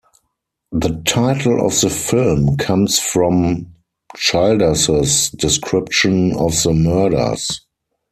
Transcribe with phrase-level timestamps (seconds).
[0.71, 3.71] The title of the film comes from
[4.15, 7.61] Childers's description of the murders.